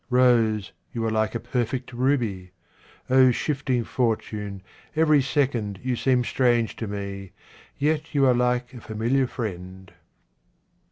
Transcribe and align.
Rose, 0.09 0.71
you 0.93 1.05
are 1.05 1.11
like 1.11 1.35
a 1.35 1.39
perfect 1.39 1.93
ruby. 1.93 2.53
O 3.07 3.29
shifting 3.29 3.83
fortune, 3.83 4.63
every 4.95 5.21
second 5.21 5.79
you 5.83 5.95
seem 5.95 6.23
strange 6.23 6.75
to 6.77 6.87
me, 6.87 7.33
yet 7.77 8.15
you 8.15 8.25
are 8.25 8.33
like 8.33 8.73
a 8.73 8.81
familiar 8.81 9.27
friend. 9.27 9.93